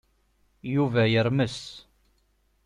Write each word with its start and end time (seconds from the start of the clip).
Yuba 0.73 1.03
yermes. 1.13 1.57